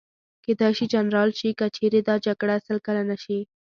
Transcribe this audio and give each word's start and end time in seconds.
کېدای 0.45 0.71
شي 0.77 0.85
جنرال 0.93 1.29
شي، 1.39 1.49
که 1.59 1.65
چېرې 1.75 1.99
دا 2.09 2.15
جګړه 2.25 2.55
سل 2.65 2.77
کلنه 2.87 3.15
شي. 3.23 3.39